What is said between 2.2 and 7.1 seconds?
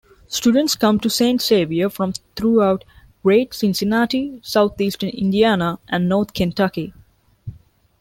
throughout Greater Cincinnati, Southeastern Indiana, and Northern Kentucky.